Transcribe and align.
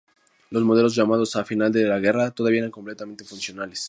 Los 0.49 0.63
modelos 0.63 0.95
llamados 0.95 1.37
"final 1.45 1.71
de 1.71 1.83
la 1.83 1.99
guerra" 1.99 2.31
todavía 2.31 2.57
eran 2.61 2.71
completamente 2.71 3.23
funcionales. 3.23 3.79